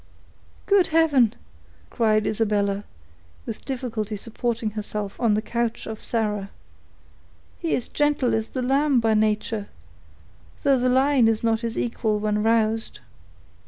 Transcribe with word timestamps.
"Good 0.65 0.87
heaven!" 0.87 1.35
cried 1.91 2.25
Isabella, 2.25 2.85
with 3.45 3.63
difficulty 3.65 4.17
supporting 4.17 4.71
herself 4.71 5.19
on 5.19 5.35
the 5.35 5.43
couch 5.43 5.85
of 5.85 6.01
Sarah; 6.01 6.49
"he 7.59 7.75
is 7.75 7.87
gentle 7.87 8.33
as 8.33 8.47
the 8.47 8.63
lamb 8.63 8.99
by 8.99 9.13
nature, 9.13 9.67
though 10.63 10.79
the 10.79 10.89
lion 10.89 11.27
is 11.27 11.43
not 11.43 11.61
his 11.61 11.77
equal 11.77 12.17
when 12.19 12.41
roused." 12.41 12.97